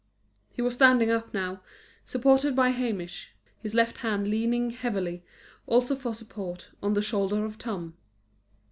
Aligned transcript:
He 0.51 0.63
was 0.63 0.73
standing 0.73 1.11
up 1.11 1.31
now, 1.31 1.61
supported 2.05 2.55
by 2.55 2.69
Hamish, 2.69 3.35
his 3.59 3.75
left 3.75 3.97
hand 3.97 4.27
leaning 4.27 4.71
heavily, 4.71 5.23
also 5.67 5.95
for 5.95 6.15
support, 6.15 6.71
on 6.81 6.95
the 6.95 7.03
shoulder 7.03 7.45
of 7.45 7.59
Tom. 7.59 7.95